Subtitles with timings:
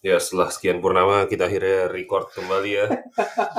[0.00, 2.88] Ya setelah sekian purnama kita akhirnya record kembali ya.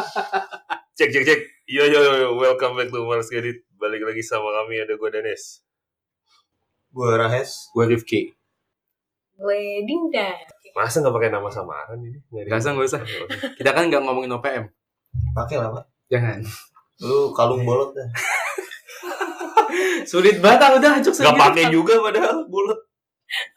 [0.97, 1.39] cek cek cek.
[1.69, 3.61] Yo yo yo, welcome back to Mars Edit.
[3.77, 5.61] Balik lagi sama kami ada gue Danes.
[6.89, 7.69] Gue Rahes.
[7.77, 8.33] Gue Rifki.
[9.37, 10.33] Gue Dinda.
[10.73, 12.17] Masa nggak pakai nama samaran ini?
[12.33, 13.01] Nggak Gak usah, gak usah.
[13.61, 14.65] Kita kan nggak ngomongin OPM.
[15.37, 15.85] Pakai lah, Pak.
[16.09, 16.41] Jangan.
[17.05, 18.09] Lu kalung bolot dah.
[20.09, 22.81] Sulit banget, udah acuk Gak pakai juga padahal bulat.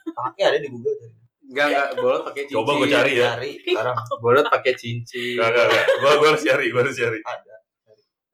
[0.05, 1.24] Pakai ada di Google tadi.
[1.45, 1.89] Enggak, enggak.
[2.01, 2.57] Bolot pakai cincin.
[2.57, 3.29] Coba gue cari ya.
[3.37, 5.37] Cari sekarang Bolot pakai cincin.
[5.37, 5.85] Gak gak gak.
[6.01, 7.19] Gue gue harus cari, gue harus cari.
[7.21, 7.55] ada.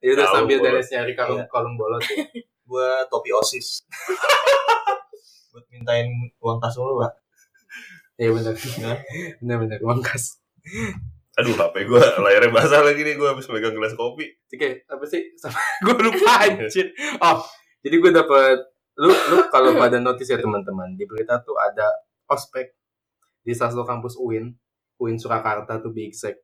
[0.01, 0.65] Ya udah sambil bolot.
[0.73, 1.47] Dennis nyari kalung Iya.
[1.47, 2.15] kalung bolot ya.
[2.71, 3.83] Gue topi OSIS.
[5.51, 6.07] Buat mintain
[6.39, 7.11] uang kas dulu, Pak.
[8.15, 8.55] Iya benar.
[9.43, 10.39] Benar benar uang kas.
[11.35, 14.23] Aduh HP gue layarnya basah lagi nih gue habis megang gelas kopi.
[14.47, 15.21] Oke, apa sih?
[15.83, 16.95] gue lupa anjir.
[17.19, 17.43] Oh,
[17.81, 18.57] jadi gue dapet
[18.97, 21.87] lu lu kalau pada notice ya teman-teman di berita tuh ada
[22.25, 22.71] ospek
[23.41, 24.53] di salah satu kampus UIN,
[24.97, 26.39] UIN Surakarta tuh be exact.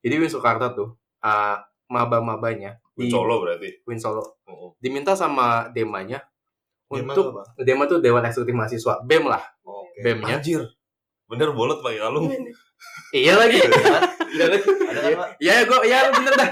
[0.00, 3.84] Jadi UIN Surakarta tuh uh, maba-mabanya di Solo berarti.
[3.84, 4.72] UIN Solo Oh.
[4.80, 6.24] diminta sama demanya
[6.88, 7.60] Gimana untuk Pak?
[7.60, 10.00] dema tuh Dewan Eksekutif Mahasiswa BEM lah Oke.
[10.00, 10.62] BEM-nya Anjir.
[11.28, 12.32] Bener bolot pakai kalung.
[13.12, 13.60] iya lagi
[14.32, 15.28] iya lagi Ada kan, Pak?
[15.38, 16.48] ya gue ya bener dah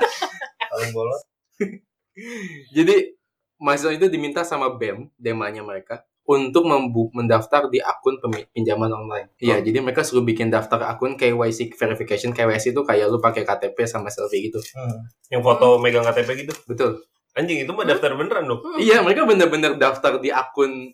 [0.68, 1.22] Kalung bolot.
[2.76, 3.16] jadi
[3.56, 8.18] mahasiswa itu diminta sama BEM demanya mereka untuk membu mendaftar di akun
[8.50, 9.30] pinjaman online.
[9.38, 9.62] Iya, Oh.
[9.62, 12.34] jadi mereka suruh bikin daftar akun KYC verification.
[12.34, 14.58] KYC itu kayak lu pakai KTP sama selfie gitu.
[14.74, 15.06] Hmm.
[15.30, 16.54] Yang foto megang KTP gitu.
[16.66, 16.90] Betul.
[17.32, 18.58] Anjing itu mah daftar beneran dong.
[18.76, 20.90] Iya, mereka bener-bener daftar di akun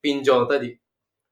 [0.00, 0.72] pinjol tadi.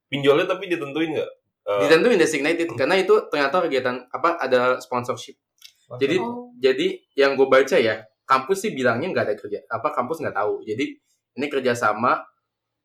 [0.07, 1.31] Pinjolnya tapi ditentuin nggak?
[1.61, 5.39] Eh, Ditentuin designated karena itu ternyata kegiatan apa ada sponsorship.
[5.97, 6.53] Jadi Oh.
[6.55, 10.63] jadi yang gue baca ya kampus sih bilangnya nggak ada kerja apa kampus nggak tahu
[10.63, 10.87] jadi
[11.35, 12.23] ini kerjasama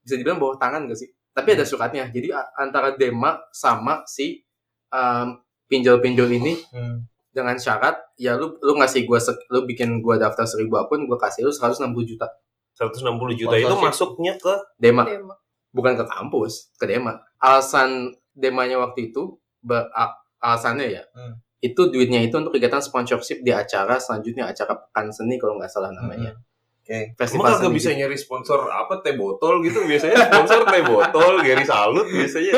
[0.06, 4.45] bisa dibilang bawah tangan gak sih tapi ada suratnya jadi antara Dema sama si
[4.88, 7.03] um, pinjol-pinjol ini Hmm.
[7.28, 11.42] dengan syarat ya lu lu ngasih gua lu bikin gua daftar seribu akun gua kasih
[11.42, 12.30] lu 160 juta
[12.73, 13.02] 160
[13.36, 15.36] juta itu masuknya ke Dema Dema.
[15.70, 19.89] bukan ke kampus ke Dema alasan Demanya waktu itu be-
[20.38, 21.39] alasannya ya Hmm.
[21.58, 25.89] itu duitnya itu untuk kegiatan sponsorship di acara selanjutnya acara pekan seni kalau nggak salah
[25.89, 26.44] namanya Hmm.
[26.85, 26.99] Oke.
[27.15, 31.65] festival Emang kagak bisa nyari sponsor apa teh botol gitu biasanya sponsor teh botol Gary
[31.65, 32.53] Salut biasanya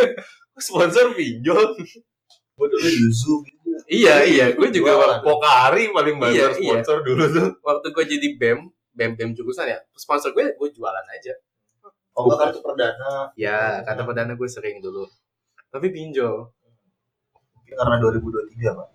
[0.53, 1.79] sponsor pinjol
[2.53, 3.69] Gue dulu Yuzu gitu.
[3.87, 5.21] iya iya gue juga.
[5.21, 6.57] Pokari paling banyak Iya, iya.
[6.75, 8.59] sponsor dulu tuh waktu gue jadi bem
[8.91, 11.31] bem bem jurusan ya sponsor gue gue jualan aja
[12.11, 13.29] Oh, enggak kartu perdana.
[13.31, 15.05] ya kata perdana gue sering dulu
[15.69, 16.49] tapi pinjol
[17.53, 18.87] Mungkin karena 2023, Pak.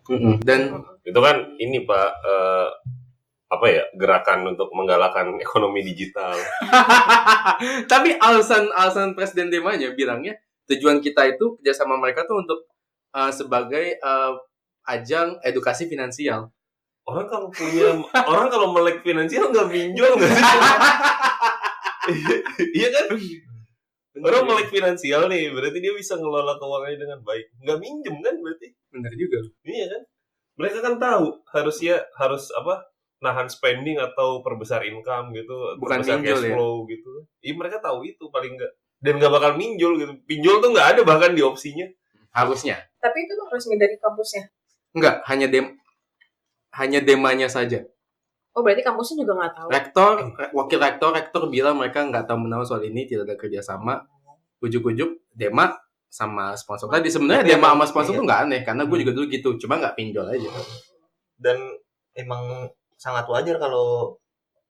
[0.43, 0.61] dan
[1.03, 2.69] itu kan ini pak eh,
[3.53, 6.33] apa ya gerakan untuk menggalakkan ekonomi digital.
[7.93, 10.41] Tapi alasan alasan presiden demanya bilangnya
[10.73, 12.65] tujuan kita itu kerjasama mereka tuh untuk
[13.13, 14.33] uh, sebagai uh,
[14.89, 16.49] ajang edukasi finansial.
[17.05, 17.93] Orang kalau punya
[18.31, 20.45] orang kalau melek finansial nggak pinjol nggak sih?
[22.73, 23.07] Iya kan?
[24.23, 27.53] Orang melek finansial nih berarti dia bisa ngelola keuangannya dengan baik.
[27.61, 28.69] Nggak minjem kan berarti?
[28.89, 29.39] Bener juga.
[29.67, 30.03] Iya kan?
[30.53, 32.92] Mereka kan tahu harusnya harus apa?
[33.23, 36.55] Nahan spending atau perbesar income gitu, Bukan perbesar minjol cash ya?
[36.59, 37.13] flow gitu.
[37.41, 40.13] Iya mereka tahu itu paling enggak dan nggak bakal minjol gitu.
[40.27, 41.87] Pinjol tuh nggak ada bahkan di opsinya.
[42.33, 44.49] harusnya Tapi itu tuh resmi dari kampusnya.
[44.93, 45.77] enggak hanya dem
[46.73, 47.85] hanya demanya saja
[48.53, 49.69] Oh berarti kampusnya juga nggak tahu.
[49.69, 50.13] rektor
[50.53, 54.05] wakil rektor rektor bilang mereka nggak tahu menahu soal ini tidak ada kerjasama
[54.61, 55.77] ujuk-ujuk dema
[56.09, 58.19] sama sponsor tadi sebenarnya dema sama sponsor iya.
[58.21, 60.49] tuh nggak aneh karena gue juga dulu gitu cuma nggak pinjol aja
[61.37, 61.57] Dan
[62.13, 62.69] emang
[63.03, 64.15] sangat wajar kalau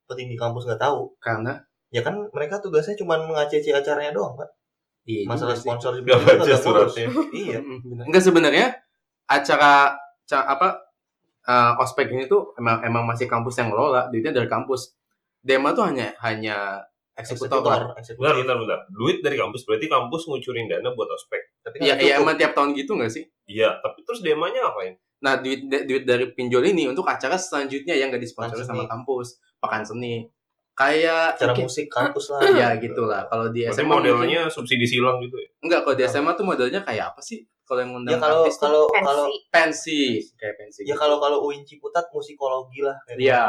[0.08, 1.12] petinggi kampus nggak tahu.
[1.20, 1.60] karena
[1.92, 4.48] Ya kan mereka tugasnya cuma nge-ACC acaranya doang, Pak.
[5.04, 5.64] iya Masalah juga sih.
[5.68, 7.06] sponsor Nggak baca suratnya.
[7.44, 7.58] Iya.
[7.60, 8.04] Mm, bener.
[8.08, 8.66] Enggak sebenarnya
[9.26, 9.72] acara
[10.24, 10.68] ca- apa
[11.44, 14.96] uh, ospek ini tuh emang emang masih kampus yang ngelola duitnya dari kampus
[15.38, 16.80] dema tuh hanya hanya
[17.12, 17.92] eksekutor.
[18.16, 18.80] Bentar, bentar, bentar.
[18.88, 21.42] Duit dari kampus berarti kampus ngucurin dana buat ospek.
[21.60, 23.28] Tapi kan Iya, iya emang tiap tahun gitu nggak sih?
[23.44, 24.96] Iya, tapi terus demanya ngapain?
[25.22, 29.82] Nah, duit duit dari pinjol ini untuk acara selanjutnya yang nggak disponsori sama kampus, pekan
[29.82, 30.26] seni.
[30.72, 32.40] Kayak acara mungkin- musik kampus lah.
[32.50, 33.28] ya gitulah.
[33.28, 35.48] Kalau di Berarti SMA mungkin- modelnya subsidi silang gitu ya.
[35.62, 37.44] enggak kalau di SMA tuh modelnya kayak apa sih?
[37.62, 39.48] Kalau yang Ya ngundang kalau artis tuh kalau kalau Pensi.
[39.48, 40.00] pensi,
[40.34, 40.80] kayak pensi.
[40.82, 40.98] ya gitu.
[40.98, 42.96] kalau kalau UIN Ciputat musikologi lah.
[43.06, 43.40] kayak Iya.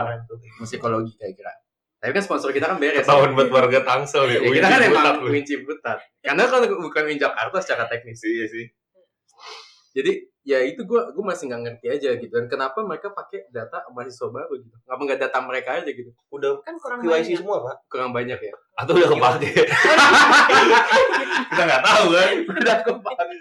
[0.59, 1.53] musikologi kayak kira.
[1.97, 3.01] Tapi kan sponsor kita kan beres.
[3.01, 4.37] Ketahuan buat warga Tangsel ya.
[4.37, 5.23] Ya, kita kan emang.
[5.23, 6.03] Winci Butat.
[6.19, 8.19] Karena kalau bukan Win Jakarta secara teknis.
[8.21, 8.65] Iya sih.
[9.93, 10.11] Jadi
[10.43, 12.31] ya itu gue gue masih nggak ngerti aja gitu.
[12.31, 14.75] Dan kenapa mereka pakai data mahasiswa baru gitu?
[14.83, 16.11] Kenapa nggak data mereka aja gitu?
[16.29, 17.39] Udah Kan kurang KYC banyak.
[17.39, 17.75] semua, Pak.
[17.87, 18.53] Kurang banyak ya.
[18.75, 19.49] Atau udah kepake.
[21.49, 22.33] Kita nggak tahu kan.
[22.59, 23.35] Udah kepake.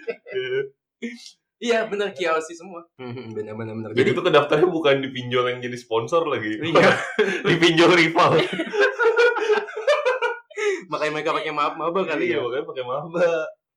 [1.58, 2.82] Iya bener Kiyoshi semua.
[2.98, 3.90] Hmm, bener bener bener.
[3.94, 6.58] Jadi itu kedaftarnya bukan di pinjol yang jadi sponsor lagi.
[6.58, 6.90] Iya.
[7.50, 8.34] di pinjol rival.
[10.90, 12.44] makanya mereka pakai maba maba kali Iya, ya.
[12.44, 13.26] makanya pakai maba.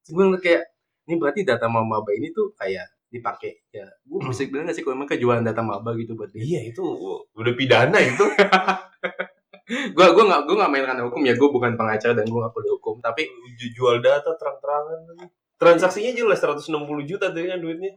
[0.05, 0.61] Gue kayak
[1.05, 4.99] ini berarti data maba ini tuh kayak dipakai ya gue bisa bilang gak sih kalau
[4.99, 6.83] mereka jualan data maba gitu buat dia Iya, itu
[7.31, 8.25] udah pidana itu.
[9.65, 12.77] gue gue nggak gue nggak main hukum ya gue bukan pengacara dan gue nggak perlu
[12.77, 13.25] hukum tapi
[13.55, 15.25] Ju- jual data terang-terangan.
[15.55, 16.67] Transaksinya jelas 160
[17.07, 17.95] juta tadi kan duitnya.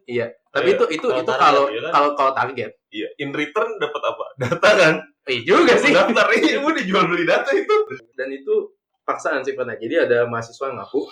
[0.49, 1.93] tapi Iya, itu itu kalau itu target, kalau ya kan?
[1.93, 4.25] kalau kalau target Iya, in return dapat apa?
[4.39, 4.95] Data kan?
[5.29, 7.77] iya juga sih Daftar ini udah jual beli data itu.
[8.17, 8.55] dan itu
[9.05, 11.05] paksaan sih pernah jadi ada mahasiswa ngaku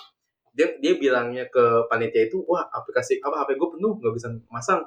[0.56, 4.80] dia dia bilangnya ke panitia itu wah aplikasi apa HP gue penuh nggak bisa masang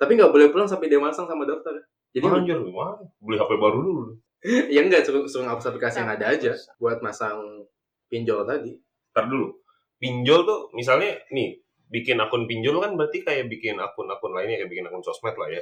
[0.00, 1.76] tapi nggak boleh pulang sampai dia masang sama daftar
[2.10, 2.98] jadi Anjir, gimana?
[3.22, 4.02] Beli HP baru dulu.
[4.74, 7.68] ya enggak suruh suruh ngapus aplikasi yang ada aja buat masang
[8.10, 8.74] pinjol tadi
[9.14, 9.54] Ntar dulu.
[10.00, 14.86] Pinjol tuh misalnya nih, bikin akun pinjol kan berarti kayak bikin akun-akun lainnya kayak bikin
[14.86, 15.60] akun sosmed lah ya.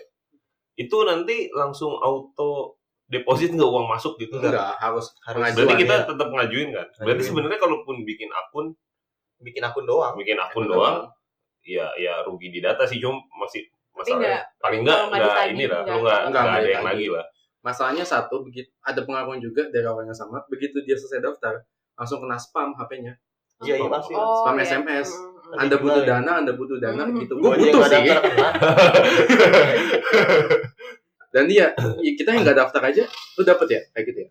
[0.78, 2.78] Itu nanti langsung auto
[3.08, 4.52] deposit nggak uang masuk gitu kan?
[4.52, 6.06] enggak harus Harus Berarti kita ya.
[6.06, 6.86] tetap ngajuin kan?
[7.02, 8.76] Berarti sebenarnya kalaupun bikin akun,
[9.40, 10.14] bikin akun doang.
[10.14, 11.06] bikin akun doang,
[11.62, 13.62] ya ya rugi di data sih cuma masih
[13.92, 17.06] Tapi masalah nggak- paling enggak enggak ini lah lu enggak nggak enggak ada yang lagi
[17.08, 17.24] lah
[17.60, 21.58] masalahnya satu begitu ada pengakuan juga dari orang yang sama begitu dia selesai daftar
[21.94, 23.14] langsung kena spam HP-nya
[23.58, 24.14] Iya, iya pasti.
[24.14, 24.70] Oh, Spam iya.
[24.70, 25.08] SMS.
[25.10, 25.58] Mm, mm, mm.
[25.58, 26.08] anda butuh ya.
[26.12, 27.18] dana anda butuh dana Hmm.
[27.18, 28.06] gitu gue butuh sih
[31.28, 31.66] dan dia
[31.98, 34.28] ya kita yang nggak daftar aja lu dapet ya kayak gitu ya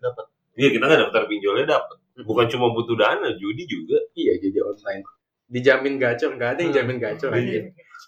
[0.56, 3.98] iya kita nggak daftar pinjolnya dapat bukan cuma butuh dana judi juga.
[4.14, 5.02] Iya jadi online.
[5.48, 7.40] Dijamin gacor nggak ada yang jamin gacor Hmm.
[7.40, 7.58] aja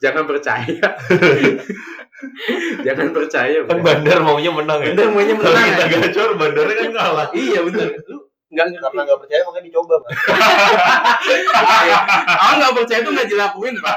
[0.01, 0.89] jangan percaya.
[2.85, 3.85] Jangan percaya kan bro.
[3.85, 4.93] bandar maunya menang ya?
[4.93, 5.97] Bener maunya kalau menang kita aja.
[6.05, 7.29] gacor bandarnya kan kalah.
[7.33, 7.89] Iya bener.
[8.07, 8.19] Lu
[8.51, 8.83] nggak ngerti.
[8.83, 10.11] Karena nggak percaya makanya dicoba, Pak.
[12.29, 13.97] orang nggak percaya tuh nggak dilakuin pak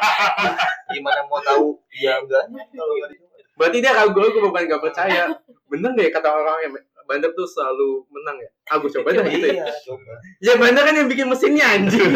[0.87, 1.67] Gimana mau tahu?
[1.93, 3.31] Ya enggaknya kalau nggak dicoba.
[3.53, 5.23] berarti dia ragu ragu bukan nggak percaya.
[5.67, 6.73] Bener ya kata orang yang
[7.05, 10.11] bandar tuh selalu menang ya aku coba dah gitu ya Iya, coba.
[10.39, 11.99] ya bandar kan yang bikin mesinnya anjing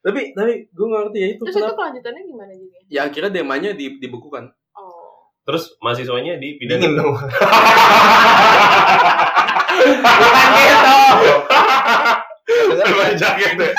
[0.00, 2.78] tapi tapi gue ngerti ya itu Terus itu kenapa kelanjutannya gimana juga?
[2.88, 5.28] ya akhirnya demanya di, dibekukan Oh.
[5.44, 7.12] terus mahasiswanya di Dingin pidana dong.
[12.70, 13.72] bukan gitu jaket deh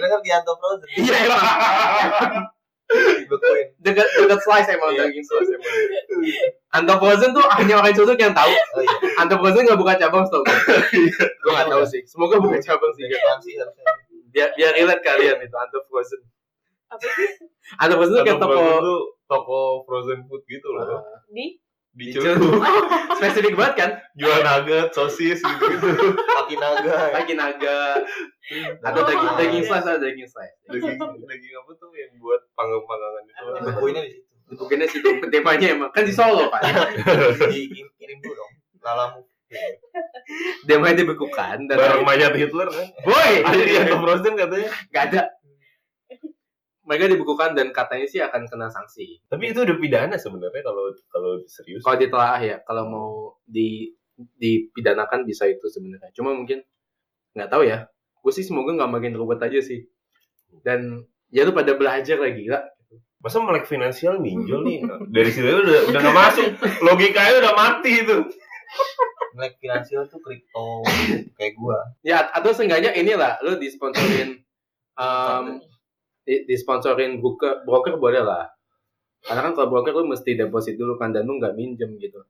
[0.00, 0.88] dengar di Anto Frozen.
[0.96, 1.18] iya
[2.90, 3.66] Dibekuin.
[3.78, 5.06] dekat dekat slice emang Iya.
[5.06, 5.74] daging slice emang
[6.70, 8.94] Anto Frozen tuh hanya orang cocok yang tahu Oh iya.
[9.16, 13.06] Anto Frozen nggak buka cabang tau gue nggak tahu sih semoga buka cabang sih
[14.30, 16.20] biar biar relate kalian itu Anto Frozen
[16.88, 17.28] Apa sih?
[17.78, 18.60] Anto Frozen tuh kayak toko
[19.24, 20.98] toko frozen food gitu loh
[21.30, 21.54] Di?
[21.90, 22.62] Di di Celutu.
[23.14, 23.90] spesifik banget kan?
[24.14, 25.64] Jual nugget sosis gitu.
[25.70, 27.14] Gitu Kaki naga.
[27.14, 27.98] lagi naga.
[28.82, 29.68] Ada Oh, daging daging iya.
[29.70, 30.54] slice ada daging slice.
[30.66, 34.26] Daging daging apa tuh yang buat panggang panggangan itu Dibekuinnya di situ.
[34.50, 35.90] bukannya situ temanya emang.
[35.90, 36.62] Kan di Solo kan
[37.46, 38.52] Dikirim dulu dong.
[38.80, 39.20] Lalamu.
[40.62, 42.86] demanya dibekukan dan bareng mayat Hitler kan?
[43.02, 43.42] Boy!
[43.42, 44.70] Ada di Frozen katanya.
[44.88, 45.20] Nggak ada
[46.90, 49.22] mereka dibekukan dan katanya sih akan kena sanksi.
[49.30, 51.86] Tapi itu udah pidana sebenarnya kalau kalau serius.
[51.86, 52.56] Kalau ditelaah ya.
[52.66, 53.10] Kalau mau
[53.46, 56.10] di dipidanakan bisa itu sebenarnya.
[56.10, 56.66] Cuma mungkin
[57.38, 57.86] nggak tahu ya.
[58.18, 59.86] Gue sih semoga nggak makin ruwet aja sih.
[60.66, 62.58] Dan ya lu pada belajar lagi gila.
[63.22, 64.82] Masa melek finansial minjol nih?
[65.14, 66.48] Dari situ udah udah nggak masuk.
[66.82, 68.18] Logikanya udah mati itu.
[69.38, 70.82] Melek finansial tuh kripto
[71.38, 71.94] kayak gua.
[72.02, 74.42] ya atau seenggaknya inilah lu disponsorin
[74.98, 75.62] um,
[76.22, 78.46] di, disponsorin broker broker boleh lah
[79.20, 82.20] karena kan kalau broker lu mesti deposit dulu kan dan lu nggak minjem gitu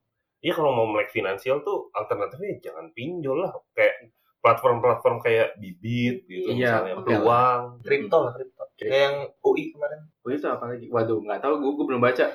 [0.41, 4.09] Iya kalau mau melek finansial tuh alternatifnya jangan pinjol lah kayak
[4.41, 8.65] platform-platform kayak bibit gitu Iya, misalnya peluang Kripto lah kripto.
[8.73, 10.01] Kayak yang UI kemarin.
[10.25, 12.27] oh itu apa lagi waduh nggak tahu gue, gue belum baca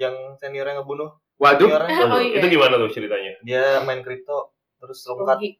[0.00, 1.10] Yang seniornya ngebunuh.
[1.36, 2.04] waduh Seniornya.
[2.08, 2.38] Oh, iya.
[2.40, 4.56] itu gimana tuh ceritanya Dia main kripto.
[4.80, 5.50] Terus Rugi.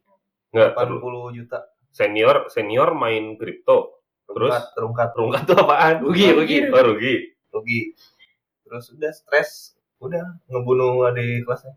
[0.57, 0.97] nggak terlalu
[1.29, 1.59] 80 juta.
[1.93, 3.94] senior senior main kripto
[4.25, 4.51] terus?
[4.51, 5.09] Rungkat, rungkat.
[5.13, 5.95] rungkat tuh apaan?
[6.01, 6.57] Rugi rugi.
[6.69, 7.13] oh rugi.
[7.53, 7.79] Rugi.
[8.65, 9.49] Terus udah stres
[10.01, 11.75] udah ngebunuh adik kelasnya.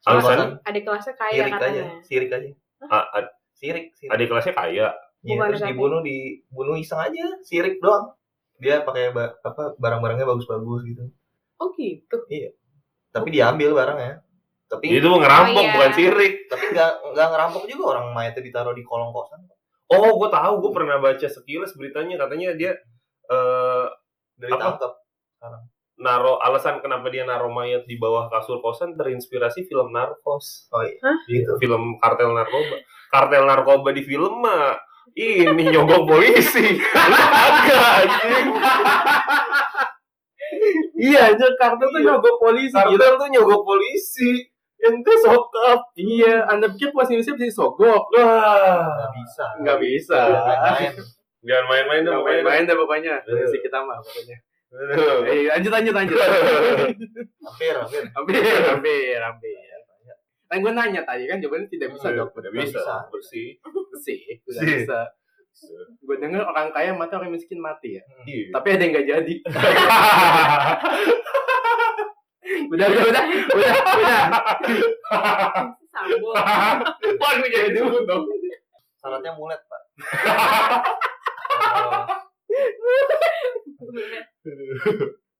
[0.00, 0.56] Alasan?
[0.64, 1.84] Adik kelasnya kaya sirik aja katanya.
[2.00, 2.48] sirik aja.
[2.88, 4.10] A- a- sirik sirik.
[4.10, 4.88] adik kelasnya kaya.
[5.20, 8.16] Ya, Bukan terus dibunuh dibunuh iseng aja sirik doang.
[8.56, 11.04] Dia pakai ba- apa barang-barangnya bagus-bagus gitu.
[11.60, 12.16] Oh gitu.
[13.12, 14.24] tapi diambil barangnya.
[14.70, 15.74] Tapi itu ngerampok Oh, iya.
[15.76, 16.34] bukan sirik.
[16.48, 19.44] Tapi nggak nggak ngerampok juga orang mayatnya ditaruh di kolong kosan
[19.90, 22.72] oh gue tahu gue pernah baca sekilas beritanya katanya dia
[23.30, 23.86] eh
[24.40, 24.78] dari Apa?
[24.78, 24.92] tangkap
[26.00, 30.96] naro alasan kenapa dia naro mayat di bawah kasur kosan terinspirasi film narkos oh iya
[31.04, 31.18] Hah?
[31.28, 32.80] gitu film kartel narkoba
[33.12, 34.80] kartel narkoba di film mah
[35.18, 36.66] ini nyogok polisi.
[37.90, 38.46] Anjing.
[41.00, 42.76] Iya, aja Carter tuh nyogok polisi.
[42.76, 43.00] gitu.
[43.00, 44.44] Carter tuh nyogok polisi.
[44.80, 45.80] Ente sokap.
[45.96, 48.02] Iya, Anda pikir polisi Indonesia bisa disogok?
[48.16, 48.88] Wah.
[48.96, 49.44] Nggak bisa.
[49.60, 50.20] Nggak bisa.
[51.44, 52.24] Jangan main-main dong.
[52.24, 53.14] Main-main dah pokoknya.
[53.24, 54.36] Polisi kita mah pokoknya.
[55.26, 56.16] Eh, lanjut, lanjut, lanjut.
[57.50, 58.02] Hampir, hampir.
[58.14, 58.38] hampir,
[58.70, 59.58] hampir, hampir.
[60.50, 62.34] Kan gue nanya tadi kan jawabannya tidak bisa dok.
[62.34, 62.82] Tidak bisa.
[63.10, 63.58] Bersih.
[64.02, 64.74] Sih, tidak Sih.
[64.82, 65.00] bisa.
[66.02, 68.02] Gue denger orang kaya mati orang miskin mati ya.
[68.26, 68.54] Iya.
[68.54, 69.34] Tapi ada yang nggak jadi.
[72.70, 74.20] udah, udah, udah, udah, udah.
[75.90, 76.34] Sambung.
[77.18, 78.24] Wah, ini jadi dulu dong.
[79.00, 79.80] Syaratnya mulet, Pak.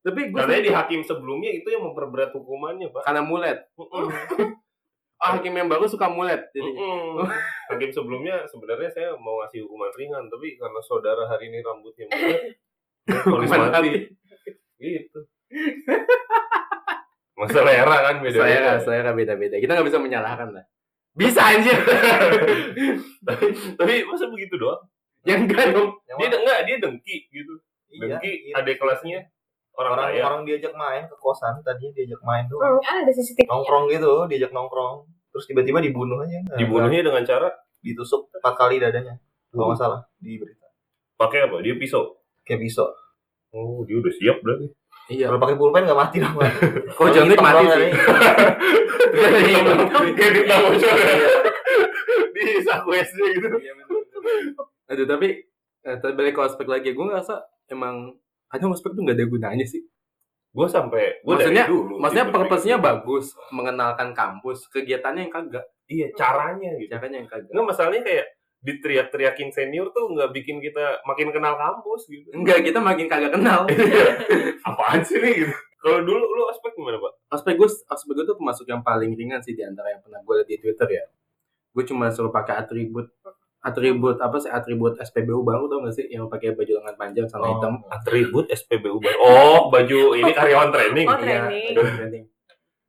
[0.00, 3.04] Tapi gue Katanya di hakim sebelumnya itu yang memperberat hukumannya, Pak.
[3.04, 3.58] karena mulet.
[5.20, 6.48] Ah, hakim yang baru suka mulet.
[6.48, 7.20] Jadi, Mm-mm.
[7.68, 12.56] Hakim sebelumnya sebenarnya saya mau ngasih hukuman ringan, tapi karena saudara hari ini rambutnya mulet,
[13.28, 14.08] Hukuman mati.
[14.80, 15.20] Gitu.
[17.40, 19.56] Masalah era kan beda saya saya beda-beda.
[19.56, 20.64] Kita nggak bisa menyalahkan lah.
[21.10, 21.74] Bisa anjir.
[23.26, 23.44] tapi,
[23.74, 24.80] tapi masa begitu doang?
[25.20, 26.00] yang enggak dong.
[26.06, 27.54] Yang Dia enggak, dia dengki gitu.
[27.90, 28.54] Iya, Dengki iya.
[28.56, 29.18] adik kelasnya
[29.72, 30.22] orang, orang kaya.
[30.22, 33.44] orang diajak main ke kosan tadinya diajak main tuh Hmm, ada CCTV.
[33.44, 39.18] nongkrong gitu diajak nongkrong terus tiba-tiba dibunuh aja Dibunuhnya dengan cara ditusuk empat kali dadanya
[39.48, 40.70] kalau nggak salah di berita
[41.16, 41.58] pakai apa?
[41.60, 42.14] Dia pisau.
[42.42, 42.88] kayak pisau
[43.50, 44.70] Oh, dia udah siap berarti.
[45.10, 45.26] Iya.
[45.26, 46.34] kalau pakai pulpen nggak mati dong.
[46.96, 47.90] Kok Wick mati sih?
[50.16, 50.66] Kayak di tahu
[52.30, 53.46] Di saku SD gitu.
[54.86, 55.28] Aduh, tapi
[55.80, 58.14] eh, tapi balik ke ospek lagi, gue ngerasa emang
[58.46, 59.82] kadang ospek tuh nggak ada gunanya sih.
[60.50, 61.94] Gue sampai gue Maksudnya- dulu.
[61.98, 62.90] Maksudnya purpose-nya berpikir.
[63.06, 66.90] bagus, mengenalkan kampus, kegiatannya yang kagak, Iya, caranya gitu.
[66.90, 67.50] caranya yang kagak.
[67.50, 68.26] Enggak masalahnya kayak
[68.60, 72.28] diteriak-teriakin senior tuh nggak bikin kita makin kenal kampus gitu.
[72.30, 73.64] Enggak, kita makin kagak kenal.
[74.68, 75.54] Apaan sih nih gitu?
[75.80, 77.12] Kalau dulu lu aspek gimana, Pak?
[77.30, 80.34] ospek gue, ospek gue tuh termasuk yang paling ringan sih di antara yang pernah gue
[80.36, 81.04] lihat di Twitter ya.
[81.70, 83.08] Gue cuma suruh pakai atribut
[83.60, 87.44] atribut apa sih atribut SPBU baru tau gak sih yang pakai baju lengan panjang celana
[87.44, 87.52] Oh.
[87.54, 89.16] hitam Atribut SPBU baru.
[89.20, 91.06] Oh, baju ini karyawan training.
[91.06, 91.74] Oh, Iya, training.
[91.74, 92.24] baju training.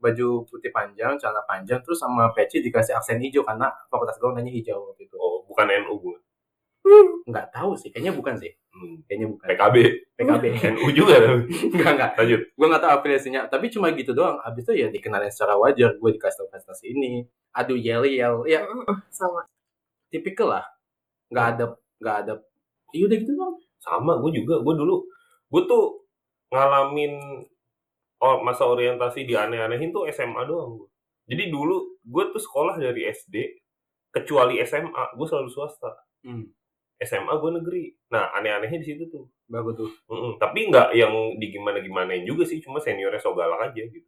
[0.02, 4.50] Baju putih panjang, celana panjang, terus sama peci dikasih aksen hijau karena fakultas gue nanya
[4.50, 5.16] hijau waktu itu.
[5.16, 6.18] Oh, bukan NU gue.
[7.30, 8.50] Nggak tahu sih, kayaknya bukan sih.
[8.72, 8.98] Hmm.
[9.06, 9.46] Kayaknya bukan.
[9.46, 9.76] PKB.
[10.18, 10.44] PKB.
[10.74, 11.16] NU juga.
[11.76, 12.12] Enggak, enggak.
[12.18, 12.42] Lanjut.
[12.58, 13.42] Gue nggak tahu afiliasinya.
[13.52, 14.42] Tapi cuma gitu doang.
[14.42, 15.94] Abis itu ya dikenalin secara wajar.
[16.02, 17.28] Gue dikasih tahu prestasi ini.
[17.54, 18.48] Aduh yel yel.
[18.50, 18.66] Ya
[19.14, 19.46] Sama.
[20.10, 20.66] tipikal lah.
[21.30, 21.66] Nggak ada,
[22.02, 22.34] nggak ada.
[22.92, 23.56] Iya udah gitu doang.
[23.80, 24.60] Sama, gue juga.
[24.60, 25.04] Gue dulu,
[25.52, 26.04] gue tuh
[26.52, 27.44] ngalamin
[28.22, 30.86] oh, masa orientasi di aneh-anehin tuh SMA doang.
[30.86, 30.88] Gua.
[31.26, 33.36] Jadi dulu gue tuh sekolah dari SD,
[34.14, 35.92] kecuali SMA, gue selalu swasta.
[36.22, 36.46] Hmm.
[37.02, 37.84] SMA gue negeri.
[38.14, 39.26] Nah, aneh-anehnya di situ tuh.
[39.50, 39.90] Bagus tuh.
[40.14, 40.38] Mm-mm.
[40.38, 41.12] Tapi nggak yang
[41.42, 44.06] di gimana-gimanain juga sih, cuma seniornya so galak aja gitu.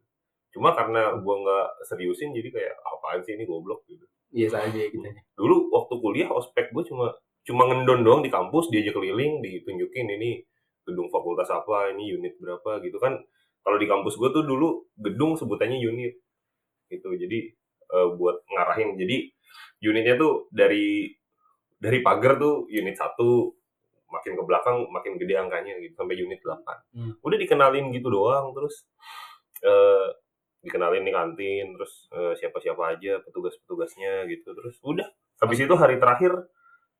[0.54, 4.06] Cuma karena gue nggak seriusin, jadi kayak apaan sih ini goblok gitu.
[4.30, 5.02] Iya saja gitu.
[5.34, 7.10] Dulu waktu kuliah ospek gue cuma
[7.44, 10.46] cuma ngendon doang di kampus, diajak keliling, ditunjukin ini
[10.86, 13.18] gedung fakultas apa, ini unit berapa gitu kan.
[13.64, 16.14] Kalau di kampus gue tuh dulu gedung sebutannya unit
[16.92, 17.08] gitu.
[17.16, 17.38] Jadi
[17.88, 19.00] eh, buat ngarahin.
[19.00, 19.16] Jadi
[19.88, 21.08] unitnya tuh dari
[21.80, 23.52] dari pagar tuh unit satu
[24.08, 26.62] makin ke belakang makin gede angkanya gitu sampai unit 8.
[26.94, 27.12] Hmm.
[27.20, 28.86] Udah dikenalin gitu doang terus
[29.64, 30.08] eh
[30.64, 35.04] dikenalin nih kantin terus eh, siapa-siapa aja petugas-petugasnya gitu terus udah
[35.44, 36.32] habis itu hari terakhir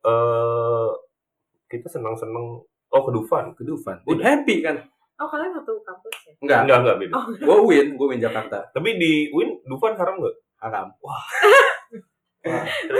[0.05, 0.91] eh
[1.73, 4.05] kita senang-senang oh ke Dufan Ke Dufan.
[4.05, 4.23] Udah.
[4.23, 4.85] happy kan?
[5.15, 6.33] Oh, kalian satu kampus ya?
[6.41, 6.61] Enggak.
[6.65, 8.59] enggak enggak beda Oh, Gue win, gue win Jakarta.
[8.69, 10.87] tapi di Win Dufan haram nggak Haram.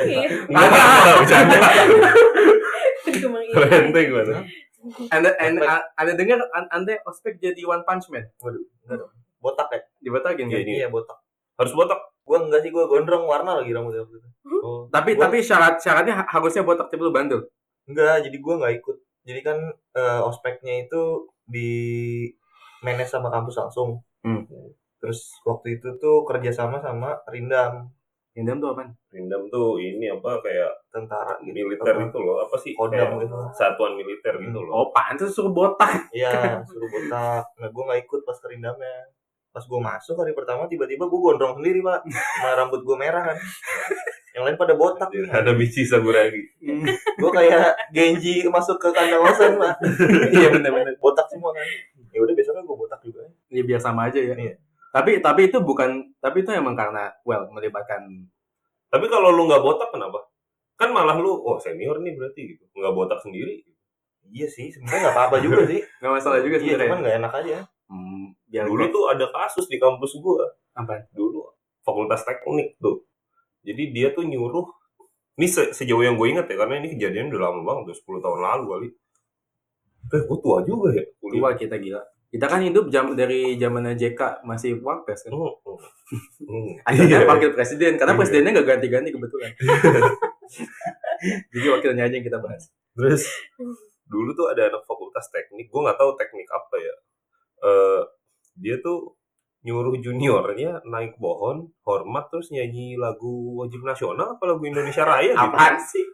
[0.05, 0.29] iya.
[0.47, 1.57] enggak enggak bercanda
[3.15, 3.79] Kalau iya.
[3.79, 4.33] ente gimana
[5.09, 8.29] Anda, anda, anda dengar an- anda ospek jadi One Punch Man?
[9.39, 10.61] botak ya Dibatakin Iya, kan?
[10.63, 10.73] ini.
[10.77, 11.19] iya botak
[11.55, 14.29] harus botak gua enggak sih gua gondrong warna lagi rambutnya waktu itu
[14.59, 14.89] oh.
[14.89, 17.45] Tapi Gua- tapi syarat syaratnya ha- harusnya botak tapi lu bandel.
[17.85, 19.59] enggak jadi gua nggak ikut jadi kan
[19.95, 21.03] eh, ospeknya itu
[21.45, 21.71] di
[22.81, 24.41] manage sama kampus langsung Hmm.
[24.97, 27.93] terus waktu itu tuh kerjasama sama Rindam
[28.35, 28.91] dalam tuh apaan?
[29.09, 32.09] Rindam tuh ini apa kayak tentara gitu militer Apa?
[32.09, 33.37] itu loh apa sih Kodam gitu.
[33.53, 36.11] satuan militer gitu loh Oh, pantes suruh botak.
[36.11, 36.33] Iya,
[36.67, 37.47] suruh botak.
[37.55, 39.07] Nah, gue nggak ikut pas kerindamnya.
[39.53, 42.01] Pas gue masuk hari pertama, tiba-tiba gue gondrong sendiri, Pak.
[42.11, 43.39] Sama rambut gue merah kan.
[44.35, 45.31] Yang lain pada botak nih.
[45.31, 46.43] ada biji saburagi
[47.15, 49.79] Gue kayak Genji masuk ke kandang Osen, Pak.
[50.35, 50.99] Iya benar-benar.
[50.99, 51.63] botak semua kan.
[52.11, 53.23] Ya udah besoknya gue botak juga.
[53.49, 54.35] Ya biar sama aja ya.
[54.35, 54.55] Iya.
[54.91, 58.07] Tapi tapi itu bukan tapi itu emang karena well melibatkan
[58.87, 60.23] tapi kalau lu nggak botak kenapa
[60.79, 63.67] kan malah lu oh senior nih berarti gitu nggak botak sendiri
[64.25, 65.85] Iya sih, sebenarnya nggak apa-apa juga sih.
[66.01, 66.89] Nggak masalah juga Iya, sebenarnya.
[66.89, 67.57] cuman nggak enak aja.
[67.93, 71.05] Hmm, biar dulu tuh ada kasus di kampus gua apa?
[71.13, 71.45] dulu
[71.85, 73.05] fakultas teknik tuh
[73.67, 74.67] jadi dia tuh nyuruh
[75.41, 78.21] ini se- sejauh yang gue ingat ya karena ini kejadian udah lama banget udah 10
[78.23, 78.89] tahun lalu kali
[80.15, 82.03] eh gue tua juga ya kuliah Tua kita gila.
[82.29, 85.31] Kita kan hidup jam dari zamannya JK masih wapres kan.
[85.33, 85.79] Hmm, hmm.
[86.45, 86.71] Hmm.
[86.89, 87.29] Akhirnya Iya.
[87.31, 88.19] wakil presiden karena Iya.
[88.21, 89.51] presidennya nggak ganti-ganti kebetulan.
[91.55, 92.69] Jadi wakilnya aja yang kita bahas.
[92.95, 93.23] Terus
[94.05, 96.95] dulu tuh ada anak fakultas teknik, gue nggak tahu teknik apa ya.
[97.65, 98.01] Eh
[98.61, 99.17] dia tuh
[99.65, 105.41] nyuruh juniornya naik pohon, hormat terus nyanyi lagu wajib nasional apa lagu Indonesia Raya gitu.
[105.41, 106.05] Apaan sih?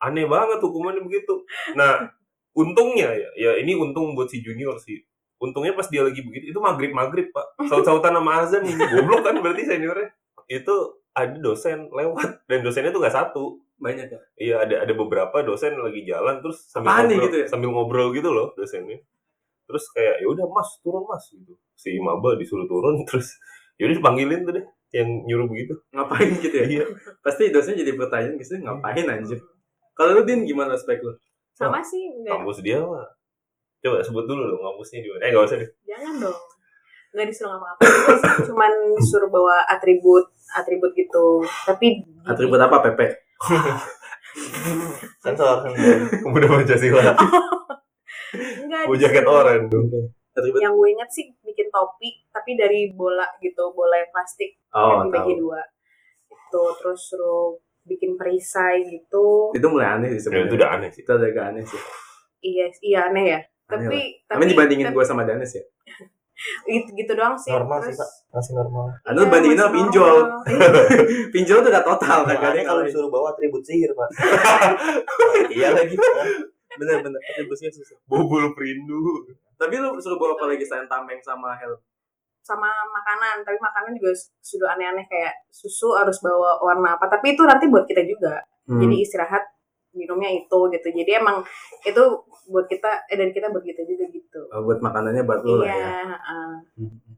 [0.00, 1.44] Aneh banget hukumannya begitu.
[1.76, 2.08] Nah,
[2.56, 5.04] untungnya ya, ya ini untung buat si junior sih.
[5.36, 9.36] Untungnya pas dia lagi begitu, itu maghrib maghrib pak, saut-sautan sama azan ini, goblok kan
[9.44, 10.08] berarti seniornya.
[10.48, 13.44] Itu ada dosen lewat dan dosennya tuh nggak satu,
[13.74, 14.20] Banyak ya.
[14.38, 17.46] Iya ada ada beberapa dosen lagi jalan terus sambil Apaan ngobrol, gitu ya?
[17.50, 18.98] sambil ngobrol gitu loh dosennya.
[19.64, 21.52] Terus kayak ya udah mas turun mas gitu.
[21.74, 23.34] Si maba disuruh turun terus
[23.80, 25.74] ya udah dipanggilin tuh deh yang nyuruh begitu.
[25.90, 26.66] Ngapain gitu ya?
[26.66, 26.84] Iya.
[27.24, 29.40] Pasti dosennya jadi pertanyaan gitu ngapain anjir.
[29.94, 31.14] Kalau lu Din gimana spek lu?
[31.54, 32.34] Sama sih, enggak.
[32.34, 33.06] Kampus dia mah.
[33.78, 35.22] Coba sebut dulu dong kampusnya di mana.
[35.22, 35.70] Eh nggak usah deh.
[35.86, 36.38] Jangan dong.
[37.14, 38.42] Enggak disuruh ngapa-ngapain.
[38.50, 41.42] Cuman disuruh bawa atribut atribut gitu.
[41.66, 43.00] Tapi Atribut apa PP?
[45.22, 45.96] Sensor, sensor.
[46.26, 47.14] Udah Pancasila.
[48.34, 49.68] Enggak Mau jaket oranye.
[50.34, 54.98] Atribut Yang gue inget sih bikin topi tapi dari bola gitu, bola yang plastik Oh,
[55.00, 55.42] yang dibagi tahu.
[55.46, 55.60] dua.
[56.26, 59.50] Itu terus suruh bikin perisai gitu.
[59.50, 60.46] Itu mulai aneh sih Ya, sebenarnya.
[60.46, 61.00] itu udah aneh sih.
[61.00, 61.80] Itu agak aneh sih.
[62.40, 63.40] Iya, iya aneh ya.
[63.66, 65.62] Aneh Tapi tapi Tapi dibandingin tapi- gue sama Danes ya.
[66.66, 67.48] gitu, gitu doang sih.
[67.48, 68.10] Normal sih, Terus- Pak.
[68.34, 68.84] Masih normal.
[69.04, 70.16] Anu Iya, bandingin sama pinjol.
[71.34, 72.36] Pinjol tuh udah total kan.
[72.56, 74.08] Kalau disuruh bawa atribut sihir, Pak.
[75.48, 75.94] Iya lagi.
[76.76, 77.20] Bener-bener.
[77.22, 77.96] Atributnya susah.
[78.04, 79.26] Bobol perindu.
[79.54, 81.78] Tapi lu suruh bawa apa lagi selain tameng sama helm?
[82.44, 84.12] sama makanan tapi makanan juga
[84.44, 88.36] sudah aneh-aneh kayak susu harus bawa warna apa tapi itu nanti buat kita juga
[88.68, 88.84] Hmm.
[88.84, 89.40] jadi istirahat
[89.90, 91.40] minumnya itu gitu jadi emang
[91.80, 92.02] itu
[92.46, 95.66] buat kita eh dari kita buat kita juga gitu Oh, buat makanannya buat lu lah
[95.66, 95.72] ya.
[95.72, 96.50] iya heeh.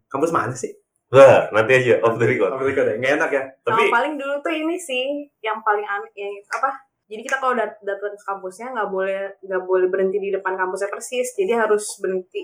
[0.06, 0.70] Kampus mana sih?
[1.06, 2.50] Nah, nanti aja off the record.
[2.52, 2.94] Amerika deh.
[2.94, 3.42] Nggak enak ya?
[3.62, 5.04] Tapi Sama paling dulu tuh ini sih
[5.40, 9.62] yang paling aneh yang apa jadi kita kalau dat datang ke kampusnya nggak boleh nggak
[9.62, 12.42] boleh berhenti di depan kampusnya persis jadi harus berhenti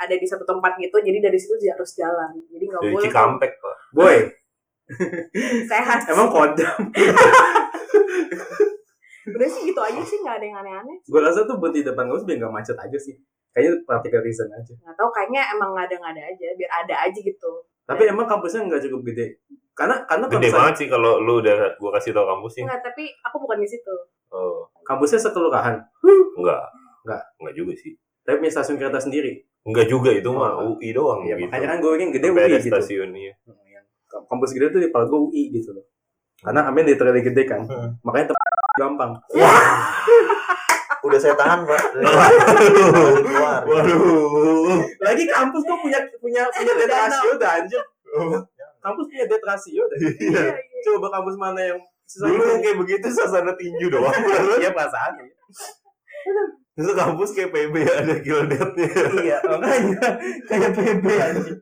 [0.00, 3.52] ada di satu tempat gitu jadi dari situ dia harus jalan jadi nggak boleh Cikampek
[3.60, 3.76] pak.
[3.92, 4.16] Boy,
[5.70, 6.78] sehat emang kodam.
[9.30, 12.26] udah sih gitu aja sih nggak ada yang aneh-aneh Gue rasa tuh berhenti depan kampus
[12.26, 13.14] biar nggak macet aja sih.
[13.50, 14.72] Kayaknya practical reason aja.
[14.74, 17.52] nggak tahu kayaknya emang nggak ada nggak ada aja biar ada aja gitu
[17.90, 19.26] Tapi emang kampusnya nggak cukup gede.
[19.74, 22.64] Karena karena Gede misalnya banget sih kalau lu udah gua kasih tau kampusnya.
[22.68, 23.94] nggak tapi aku bukan di situ
[24.30, 25.74] Oh, kampusnya sekelurahan.
[26.36, 26.62] enggak.
[27.02, 27.22] Enggak.
[27.36, 27.92] Enggak juga sih.
[28.22, 29.42] Tapi punya stasiun kereta sendiri.
[29.60, 30.76] Enggak juga itu mah Oh.
[30.76, 31.50] UI doang Iya, gitu.
[31.50, 32.70] makanya kan gue ingin gede Sampai UI ada gitu.
[32.70, 33.32] stasiunnya.
[33.66, 33.84] Yang
[34.22, 35.84] Kampus gede tuh di gue UI gitu loh.
[36.38, 37.60] Karena Amin literally gede kan.
[37.64, 37.90] Hmm.
[38.00, 38.46] Makanya tempat
[38.80, 39.12] gampang.
[41.10, 41.84] Udah saya tahan, Pak.
[43.26, 43.60] Keluar.
[43.66, 44.78] Waduh.
[45.02, 47.82] Lagi kampus tuh punya punya punya dead ratio dah anjir.
[48.78, 49.98] Kampus punya dead ratio dah.
[49.98, 50.10] Iya.
[50.22, 51.78] iya iya Coba kampus mana yang
[52.10, 54.14] Dulu yang kayak begitu suasana tinju doang.
[54.62, 55.18] Iya perasaan.
[56.74, 58.88] Terus kampus kayak PB ada kildetnya.
[59.20, 60.08] Iya, makanya
[60.46, 61.56] kayak PB anjir.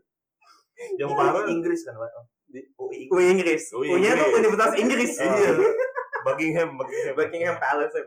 [0.97, 2.11] Yang parah Inggris kan, Pak.
[2.49, 3.13] Di- UI.
[3.13, 3.63] UI Inggris.
[3.77, 4.41] UI UI-nya tuh Inggris.
[4.41, 5.13] Universitas Inggris.
[5.21, 5.51] Iya.
[6.23, 7.15] Buckingham, Buckingham.
[7.15, 7.99] Buckingham Palace.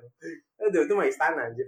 [0.59, 1.65] Aduh, itu mah istana anjir.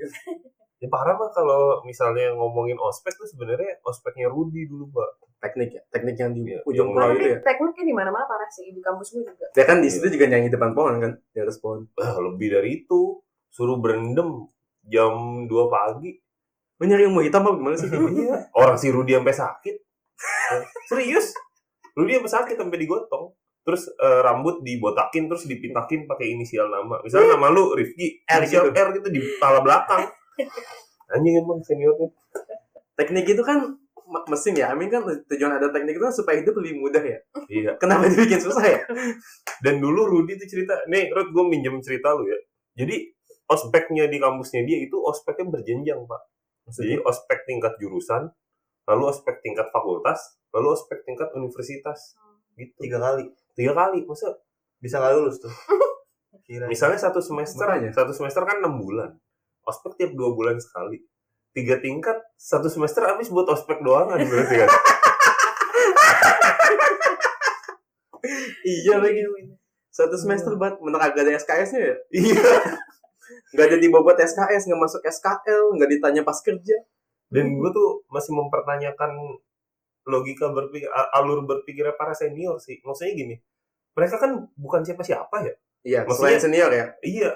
[0.77, 5.09] Ya parah mah kalau misalnya ngomongin ospek tuh sebenarnya ospeknya Rudy dulu, Pak.
[5.39, 7.39] Teknik ya, teknik yang di Iya, ujung yang- pulau itu ya.
[7.41, 10.47] tekniknya di mana-mana parah sih di kampus gue juga Ya kan di situ juga nyanyi
[10.47, 11.83] depan pohon kan, di atas pohon.
[11.95, 13.19] Ah, lebih dari itu.
[13.49, 14.47] Suruh berendam
[14.83, 15.11] jam
[15.43, 16.15] 2 pagi.
[16.79, 17.87] Lu nyari ilmu hitam apa gimana sih?
[18.23, 18.47] Iya.
[18.51, 19.75] Orang si Rudy sampai sakit.
[20.89, 21.35] Serius?
[21.93, 23.35] Rudy sampai sakit sampai digotong.
[23.63, 26.99] Terus eh, rambut dibotakin terus dipintakin pakai inisial nama.
[26.99, 28.75] Misalnya nama lu Rifki, R inisial gitu.
[28.75, 30.03] R gitu di kepala belakang.
[31.11, 32.11] Anjing emang seniornya.
[32.93, 33.73] teknik itu kan
[34.05, 34.69] me- mesin ya.
[34.75, 37.19] Amin kan tujuan ada teknik itu kan supaya hidup lebih mudah ya.
[37.49, 37.71] Iya.
[37.81, 38.79] Kenapa dibikin susah ya?
[39.63, 42.37] Dan dulu Rudy tuh cerita, nih Rud gue minjem cerita lu ya.
[42.77, 43.09] Jadi
[43.49, 46.21] ospeknya di kampusnya dia itu ospeknya berjenjang pak.
[46.71, 48.31] Jadi ospek tingkat jurusan,
[48.87, 52.15] lalu ospek tingkat fakultas, lalu ospek tingkat universitas.
[52.55, 52.71] Gitu.
[52.79, 53.27] Tiga kali.
[53.53, 54.33] Tiga kali, masa
[54.81, 55.53] Bisa nggak lulus tuh.
[56.43, 56.67] Kira.
[56.67, 57.95] misalnya satu semester Makanya.
[57.95, 59.15] satu semester kan enam bulan
[59.63, 60.99] ospek tiap dua bulan sekali
[61.55, 64.69] tiga tingkat satu semester habis buat ospek doang kan berarti kan
[68.63, 69.19] Iya lagi.
[69.91, 71.95] Satu semester banget, menang agak ada SKS-nya ya?
[72.15, 72.43] Iya.
[73.53, 76.77] Nggak ada dibobot SKS, nggak masuk SKL, nggak ditanya pas kerja.
[77.29, 79.11] Dan gue tuh masih mempertanyakan
[80.03, 82.79] logika berpikir alur berpikirnya para senior sih.
[82.81, 83.35] Maksudnya gini,
[83.93, 85.53] mereka kan bukan siapa-siapa ya.
[85.83, 86.85] Iya, Maksudnya- senior ya?
[86.99, 87.31] Iya,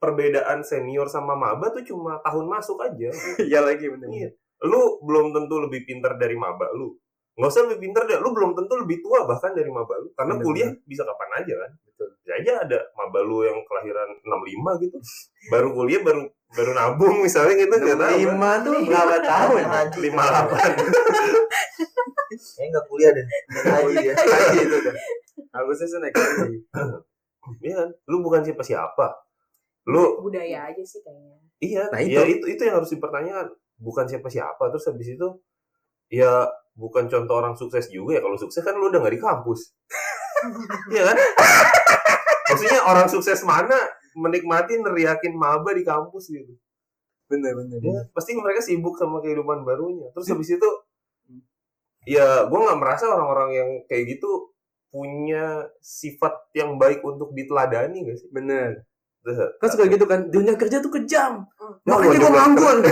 [0.00, 3.12] perbedaan senior sama maba tuh cuma tahun masuk aja.
[3.48, 4.08] Iya lagi bener.
[4.08, 4.30] Iya.
[4.64, 6.96] Lu belum tentu lebih pintar dari maba lu.
[7.36, 10.12] Nggak usah lebih pintar deh, lu belum tentu lebih tua bahkan dari maba lu.
[10.12, 11.70] Karena Bener, kuliah bisa kapan aja kan.
[11.88, 12.08] Betul.
[12.20, 14.96] Bisa aja ada maba lu yang kelahiran 65 gitu.
[15.48, 18.12] Baru kuliah baru baru nabung misalnya gitu nggak tahu.
[18.12, 18.20] kan.
[18.20, 19.62] Lima tuh berapa tahun?
[19.64, 19.98] Haji.
[20.12, 21.59] 58.
[22.30, 23.26] Kayaknya nggak kuliah deh.
[23.64, 24.06] Haji.
[24.14, 24.94] Haji itu kan.
[25.50, 26.56] Harusnya sih naik haji.
[27.64, 27.88] Iya kan?
[28.06, 29.06] Lu bukan siapa-siapa.
[29.88, 32.40] Lu budaya aja sih kayaknya iya, Nah, ya itu.
[32.40, 33.48] itu itu yang harus dipertanyakan.
[33.80, 35.28] Bukan siapa-siapa terus habis itu
[36.12, 36.44] ya
[36.76, 38.22] bukan contoh orang sukses juga ya.
[38.22, 39.60] Kalau sukses kan lu udah nggak di kampus.
[40.88, 41.16] Iya kan?
[42.48, 43.76] Maksudnya orang sukses mana
[44.16, 46.56] menikmati neriakin maba di kampus gitu.
[47.28, 47.78] Bener bener.
[47.78, 50.08] Ya, pasti mereka sibuk sama kehidupan barunya.
[50.16, 50.68] Terus habis itu
[52.08, 54.50] ya gue nggak merasa orang-orang yang kayak gitu
[54.90, 58.28] punya sifat yang baik untuk diteladani gak sih?
[58.34, 58.84] Bener.
[59.22, 61.46] Terus, Kan suka gitu kan, dunia kerja tuh kejam.
[61.86, 62.76] Ya, Makanya waduh, gue nganggur.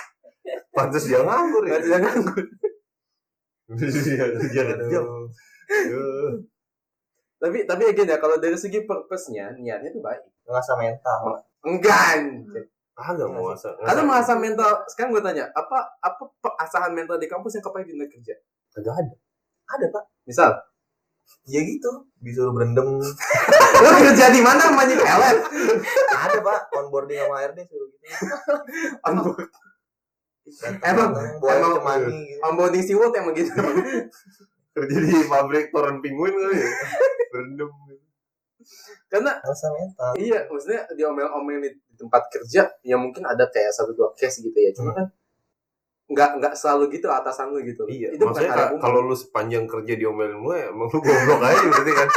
[0.74, 1.76] Pantes dia nganggur ya.
[1.76, 2.44] Gak bisa nganggur.
[3.70, 5.04] Iya, dia kejam.
[5.70, 6.32] Eh,
[7.40, 10.22] Tapi tapi ya gini ya, kalau dari segi purpose-nya, niatnya tuh baik.
[10.44, 11.46] Ngerasa mental.
[11.64, 12.16] Enggak.
[12.92, 13.72] Kagak mau masa.
[13.76, 16.22] Karena masa mental, sekarang gue tanya, apa apa
[16.60, 18.34] asahan mental di kampus yang kepake di dunia kerja?
[18.70, 19.14] kagak ada.
[19.70, 20.04] Ada pak.
[20.26, 20.50] Misal,
[21.46, 22.10] Ya gitu.
[22.18, 22.98] Disuruh berendam.
[23.82, 25.38] lu kerja di mana namanya pelet?
[26.10, 26.60] Ada pak.
[26.74, 28.04] Onboarding sama HRD suruh gitu.
[30.82, 32.40] Emang- Buat emang- cemani gitu.
[32.42, 33.50] Onboarding si World emang gitu.
[34.74, 36.70] Kerja di pabrik toren penguin kali ya.
[37.30, 37.70] Berendam.
[39.10, 40.12] Karena Ngerasa mental.
[40.20, 44.70] iya, maksudnya diomel-omelin di tempat kerja, ya mungkin ada kayak satu dua case gitu ya.
[44.72, 45.06] Cuma kan
[46.10, 47.86] nggak nggak selalu gitu atasan lu gitu.
[47.86, 51.92] Iya, itu maksudnya kalau lu sepanjang kerja diomelin lu ya emang lu goblok aja berarti
[51.94, 52.08] kan.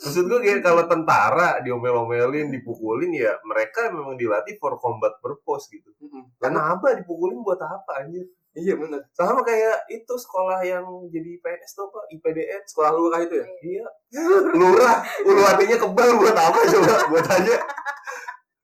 [0.00, 5.92] Maksud gue kayak kalau tentara diomel-omelin, dipukulin ya mereka memang dilatih for combat purpose gitu.
[6.00, 8.24] Karena Karena apa dipukulin buat apa anjir?
[8.52, 9.00] Iya benar.
[9.12, 12.00] Sama kayak itu sekolah yang jadi PNS tuh apa?
[12.10, 12.62] IPDN.
[12.66, 13.46] Sekolah lurah itu ya.
[13.62, 13.86] Iya.
[14.58, 16.94] Lurah, ulu hatinya kebal buat apa coba?
[17.08, 17.56] Buat aja.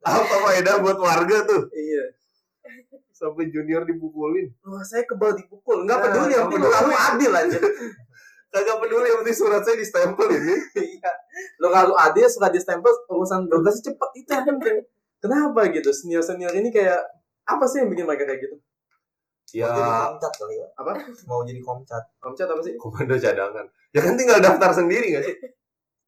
[0.03, 1.71] Apa faedah buat warga tuh?
[1.71, 2.05] Iya.
[3.11, 4.51] Sampai junior dipukulin.
[4.67, 5.87] Wah, saya kebal dipukul.
[5.87, 7.07] Enggak Nah, peduli, yang penting nggak lu peduli.
[7.09, 7.59] adil aja.
[8.53, 10.55] Kagak peduli yang penting surat saya distempel ini.
[10.97, 11.11] Iya.
[11.63, 14.83] Lo kalau adil suka di stempel urusan berkas cepet itu penting.
[15.17, 15.91] Kenapa gitu?
[15.91, 17.01] Senior-senior ini kayak
[17.47, 18.57] apa sih yang bikin mereka kayak gitu?
[19.55, 20.71] Ya, Mau jadi komcat kali pak.
[20.75, 20.93] Apa?
[21.31, 22.05] Mau jadi komcat.
[22.19, 22.75] Komcat apa sih?
[22.75, 23.67] komando cadangan.
[23.95, 25.37] Ya kan tinggal daftar sendiri gak sih?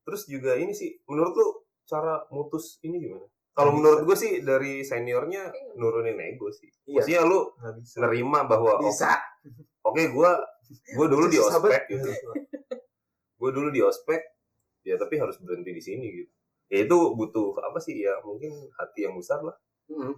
[0.03, 1.47] Terus juga ini sih, menurut lu
[1.87, 3.27] cara mutus ini gimana?
[3.59, 6.71] Kalau menurut gue sih dari seniornya nurunin ego sih.
[6.87, 7.03] Iya.
[7.03, 7.39] Maksudnya lu
[7.99, 9.19] nerima bahwa oh, Bisa.
[9.83, 10.31] oke gue
[10.95, 12.07] gue dulu di ospek gitu.
[13.35, 14.23] Gue dulu di ospek
[14.87, 16.31] ya tapi harus berhenti di sini gitu.
[16.71, 19.59] Ya itu butuh apa sih ya mungkin hati yang besar lah.
[19.91, 20.15] Mm-mm.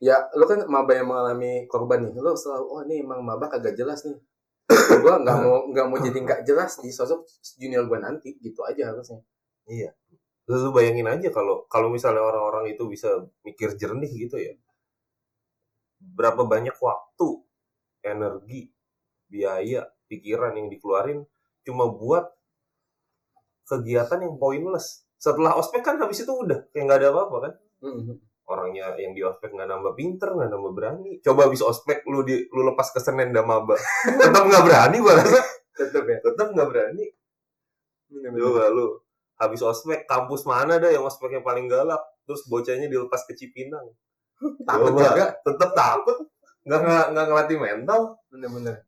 [0.00, 2.12] Ya, lo kan maba yang mengalami korban nih.
[2.20, 4.18] Lo selalu, oh ini emang maba kagak jelas nih.
[5.02, 7.22] gua nggak mau nggak mau jadi nggak jelas di sosok
[7.60, 9.22] junior gua nanti gitu aja harusnya.
[10.48, 13.08] Lu, lu bayangin aja kalau kalau misalnya orang-orang itu bisa
[13.46, 14.54] mikir jernih gitu ya.
[16.00, 17.28] Berapa banyak waktu,
[18.04, 18.70] energi,
[19.26, 21.20] biaya, pikiran yang dikeluarin
[21.66, 22.30] cuma buat
[23.66, 25.06] kegiatan yang pointless.
[25.18, 27.52] Setelah ospek kan habis itu udah kayak nggak ada apa-apa kan.
[27.82, 28.16] Mm-mm.
[28.46, 31.18] Orangnya yang di ospek nggak nambah pinter, nggak nambah berani.
[31.18, 33.74] Coba habis ospek lu di lu lepas ke Senen dan maba.
[34.22, 35.42] Tetap nggak berani gua rasa.
[35.74, 36.18] Tetep ya.
[36.22, 37.04] Tetap nggak berani.
[38.14, 39.02] Coba lu
[39.36, 43.92] habis ospek kampus mana dah yang ospeknya paling galak terus bocahnya dilepas ke Cipinang
[44.64, 45.36] Takut juga.
[45.44, 46.16] tetap takut
[46.66, 48.00] nggak nggak nggak ngelatih mental
[48.32, 48.84] Bener-bener.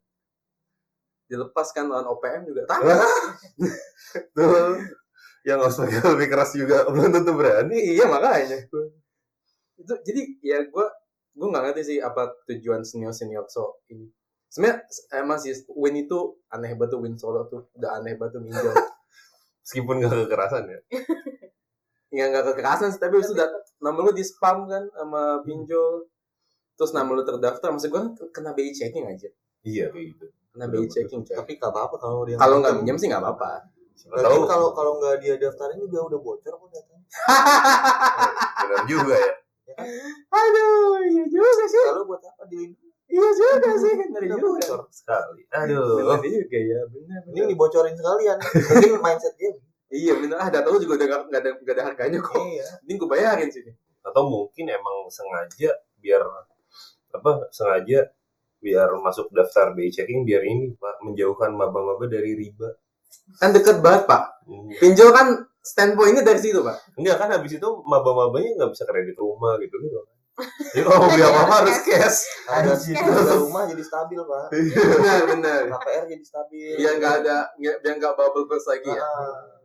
[1.29, 2.97] Dilepaskan lawan OPM juga takut.
[4.33, 4.81] tuh
[5.45, 8.65] yang ospeknya lebih keras juga belum tentu berani iya makanya.
[9.79, 10.91] Itu jadi ya gua
[11.39, 13.47] gua nggak ngerti sih apa tujuan senior senior.
[13.47, 14.11] So ini.
[14.49, 14.81] Sebenarnya
[15.13, 18.75] emang sih win itu aneh banget tuh win solo tuh udah aneh banget tuh minjol.
[19.63, 20.81] meskipun nggak kekerasan ya.
[22.09, 23.45] Ya nggak kekerasan sih, tapi sudah
[23.85, 26.09] nama lu di spam kan sama pinjol
[26.73, 29.29] terus nama lu terdaftar maksud gua kan kena BI checking aja.
[29.61, 30.27] Iya kayak gitu.
[30.57, 31.37] Kena BI checking coy.
[31.37, 32.41] Tapi nggak apa-apa kalau dia.
[32.41, 32.97] kalau nggak minjem.
[32.97, 33.69] sih nggak apa-apa.
[34.25, 37.05] Kalau kalau nggak dia daftarin juga udah bocor kok datanya.
[38.65, 39.33] benar juga ya
[40.29, 42.89] aduh iya juga sih Lalu buat apa dilindungi?
[43.09, 44.37] iya juga sih, Udah juga.
[44.61, 44.81] bocor.
[44.93, 45.41] sekali.
[45.47, 46.21] Bener Aduh.
[46.21, 47.21] juga ya, bener.
[47.33, 48.37] Ini dibocorin sekalian.
[48.37, 49.53] Mungkin mindset dia.
[49.89, 52.37] Iya bener, ah data lu juga udah gak, ada, gak ada harganya kok.
[52.37, 52.67] Iya.
[52.85, 53.73] Ini gue bayarin sini.
[54.05, 56.21] Atau mungkin emang sengaja biar
[57.09, 57.49] apa?
[57.49, 58.13] Sengaja
[58.61, 62.69] biar masuk daftar BI checking biar ini Pak menjauhkan maba-maba dari riba.
[63.41, 64.45] Kan deket banget pak.
[64.45, 64.69] Hmm.
[64.77, 66.97] Pinjol kan standpointnya dari situ pak.
[66.97, 70.01] Enggak kan habis itu maba-mabanya nggak bisa kredit rumah gitu gitu.
[70.73, 72.19] Jadi kalau mau beli apa-apa harus cash.
[72.47, 72.95] Anjir.
[72.95, 74.47] harga rumah jadi stabil, Pak.
[74.55, 75.63] Bener bener.
[75.67, 76.79] KPR jadi stabil.
[76.79, 79.03] Biar nggak ada, biar nggak bubble burst lagi ya.
[79.03, 79.59] Ah.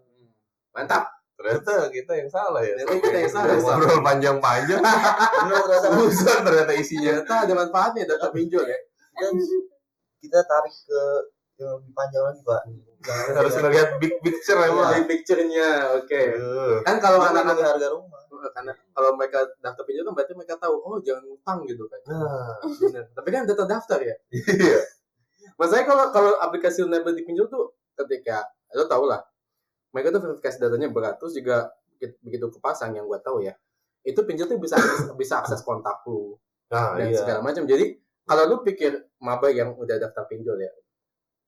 [0.73, 1.05] Mantap.
[1.37, 2.73] Ternyata kita yang salah ya.
[2.73, 3.53] Ternyata kita yang salah.
[3.53, 4.81] Ngobrol panjang-panjang.
[5.45, 7.21] Ternyata Urusan ternyata isinya.
[7.21, 8.79] Ternyata ada manfaatnya data pinjol ya.
[9.13, 9.29] kita,
[10.25, 11.01] kita tarik ke
[11.63, 12.61] yang lebih panjang lagi, Pak.
[13.03, 14.91] Jangan Harus ngeliat big picture emang.
[14.99, 16.21] Big picture-nya, oke.
[16.35, 16.77] Aduh.
[16.83, 18.21] Kan kalau Jangan anak-anak harga rumah.
[18.43, 21.99] karena kalau mereka daftar pinjol kan berarti mereka tahu oh jangan utang gitu kan.
[22.11, 23.07] Nah, Bener.
[23.15, 24.15] Tapi kan data daftar ya.
[24.59, 24.79] iya.
[25.55, 29.21] Masalahnya kalau kalau aplikasi Unable di pinjol tuh ketika lo tau lah
[29.93, 31.69] mereka tuh verifikasi datanya berat terus juga
[32.25, 33.53] begitu- kepasang yang gua tahu ya
[34.01, 36.35] itu pinjol tuh bisa akses, bisa akses kontak lu
[36.73, 37.21] Nah, dan iya.
[37.21, 40.73] segala macam jadi kalau lu pikir maba yang udah daftar pinjol ya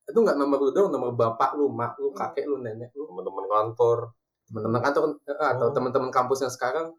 [0.06, 3.46] itu nggak nomor lu doang nomor bapak lu mak lu kakek lu nenek lu Teman-teman
[3.48, 4.14] kantor.
[4.46, 5.74] teman-teman kantor eh, atau Oh.
[5.74, 6.94] teman-teman kampus yang sekarang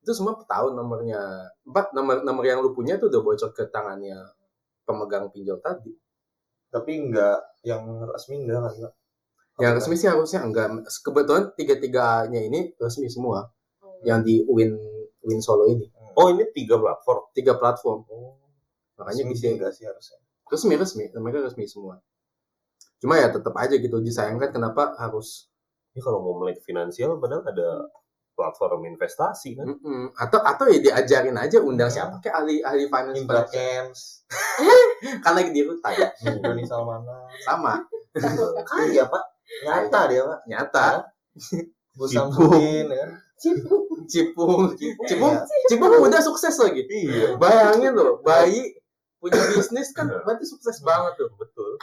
[0.00, 1.20] itu semua tahu nomornya
[1.62, 4.16] empat nomor nomor yang lu punya tuh udah bocor ke tangannya
[4.82, 5.92] pemegang pinjol tadi
[6.66, 8.92] Tapi enggak yang resmi enggak kan, Pak?
[9.56, 10.66] Yang resmi sih harusnya enggak.
[11.00, 13.48] Kebetulan tiga-tiganya ini resmi semua.
[14.04, 14.72] Yang di Win
[15.22, 15.88] Win Solo ini.
[16.18, 17.22] Oh, ini tiga platform.
[17.32, 18.04] Tiga platform.
[18.08, 18.36] Oh,
[18.98, 20.18] Makanya resmi bisa enggak sih harusnya.
[20.46, 21.04] resmi resmi.
[21.08, 21.96] Mereka resmi semua.
[22.96, 25.48] Cuma ya tetap aja gitu disayangkan kenapa harus
[25.92, 27.88] Ini kalau mau melek finansial padahal ada
[28.36, 29.64] platform investasi kan.
[29.64, 30.12] Mm-mm.
[30.12, 33.42] atau atau ya diajarin aja undang siapa kayak ahli ahli finance Indra.
[33.48, 34.00] Camps,
[35.24, 35.96] kan lagi di rutan
[36.36, 37.24] Doni Salmana.
[37.40, 37.80] sama
[38.92, 39.24] Iya, Pak.
[39.64, 40.38] Nyata dia, Pak.
[40.44, 40.86] nyata
[41.96, 42.12] Cipung.
[42.12, 43.06] Samsudin ya.
[43.40, 45.40] cipung cipung Iya.
[45.68, 47.36] cipung udah sukses lagi Iya.
[47.36, 48.76] bayangin loh bayi
[49.16, 51.80] punya bisnis kan berarti sukses banget tuh Betul.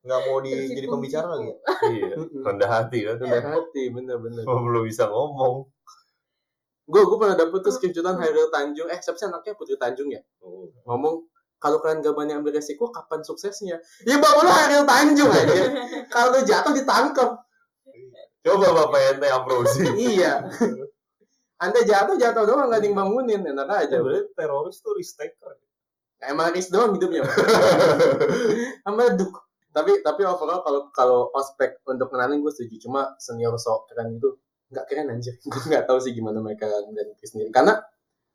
[0.00, 1.46] Nggak mau di, jadi pembicara lagi.
[1.46, 1.56] ya?
[1.84, 2.14] Iya.
[2.40, 3.16] Rendah hati kan.
[3.16, 5.68] Rendah hati bener-bener Oh, belum bisa ngomong.
[6.84, 10.20] gue gue pernah dapet tuh screenshotan Hairil Tanjung eh siapa sih anaknya Putri Tanjung ya
[10.38, 10.68] Oh.
[10.84, 11.24] ngomong
[11.56, 15.64] kalau kalian gak berani ambil resiko kapan suksesnya ya bapak lu Hairil Tanjung aja
[16.12, 17.40] kalau lu jatuh ditangkap
[18.44, 19.88] Coba Bapak ente Amrozi.
[20.12, 20.44] iya
[21.56, 25.56] anda jatuh jatuh doang gak ada yang bangunin enak aja Berarti teroris tuh risk taker.
[26.20, 27.24] emang risk doang hidupnya
[28.80, 29.32] sama duk
[29.74, 32.86] tapi tapi overall kalau kalau ospek untuk kenalin gue setuju.
[32.86, 34.30] Cuma senior sok keren itu
[34.70, 35.34] nggak keren anjir.
[35.50, 37.50] Gue nggak tahu sih gimana mereka dan diri sendiri.
[37.50, 37.74] Karena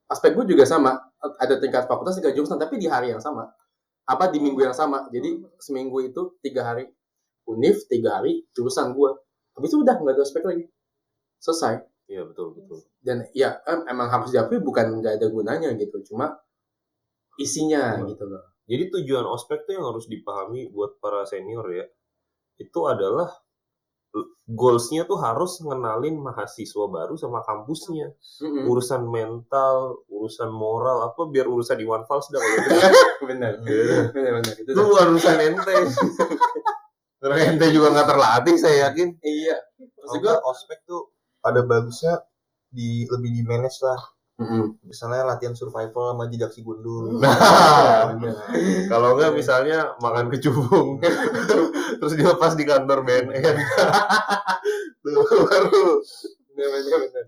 [0.08, 1.00] aspek gue juga sama.
[1.40, 3.50] Ada tingkat fakultas tiga jurusan tapi di hari yang sama.
[4.06, 5.08] Apa di minggu yang sama.
[5.10, 6.86] Jadi seminggu itu tiga hari
[7.48, 9.12] univ tiga hari jurusan gue.
[9.58, 10.64] Habis itu udah nggak ada ospek lagi.
[11.40, 11.82] Selesai.
[12.10, 12.84] Iya betul betul.
[13.00, 16.04] dan ya em- emang harus diakui bukan nggak ada gunanya gitu.
[16.04, 16.36] Cuma
[17.40, 18.12] isinya Hmm.
[18.12, 21.86] gitu loh Jadi tujuan ospek tuh yang harus dipahami buat para senior ya.
[22.62, 23.34] Itu adalah
[24.50, 28.14] goalsnya tuh harus ngenalin mahasiswa baru sama kampusnya.
[28.42, 28.66] Mm-mm.
[28.66, 32.70] Urusan mental, urusan moral, apa biar urusan di One Fals dah kalau gitu.
[33.30, 35.06] benar benar benar itu dah.
[35.10, 35.76] urusan ente.
[37.20, 39.20] Karena ente juga nggak terlatih saya yakin.
[39.22, 41.02] iya maksud Maksud gue ospek tuh
[41.44, 42.24] ada bagusnya
[42.74, 44.02] di lebih di manage lah.
[44.82, 47.20] Misalnya latihan survival sama jejak si gundul.
[47.20, 48.40] Nah, benar
[48.88, 51.04] kalau enggak misalnya makan kecubung,
[52.00, 53.56] terus dia pas di kantor BNN.
[55.04, 56.00] Tuh baru.
[56.56, 57.26] benar benar benar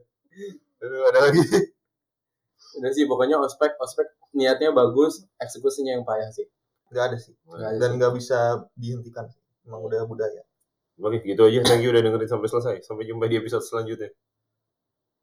[0.81, 1.41] Aduh, ada lagi.
[2.71, 6.47] udah sih pokoknya ospek ospek niatnya bagus eksekusinya yang payah sih
[6.91, 7.33] Nggak ada sih.
[7.47, 7.95] Nggak ada Dan sih.
[7.99, 8.39] nggak bisa
[8.75, 9.25] dihentikan.
[9.63, 10.43] Emang udah budaya.
[10.99, 11.63] Oke, gitu aja.
[11.63, 12.75] Thank you udah dengerin sampai selesai.
[12.83, 14.11] Sampai jumpa di episode selanjutnya.